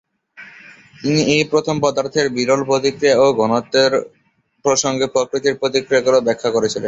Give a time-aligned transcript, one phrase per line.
[1.01, 3.91] তিনি এই প্রাথমিক পদার্থের বিরল প্রতিক্রিয়া এবং ঘনত্বের
[4.65, 6.79] প্রসঙ্গে প্রাকৃতিক প্রক্রিয়াগুলি ব্যাখ্যা করেছিলেন।